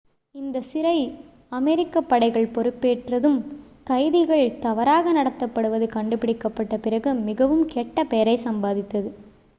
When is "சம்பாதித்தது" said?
8.43-9.11